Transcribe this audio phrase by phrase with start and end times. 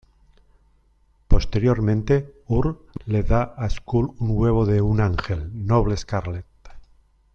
[1.27, 6.43] Posteriormente, Urd le da a Skuld un huevo de un ángel, Noble Scarlet.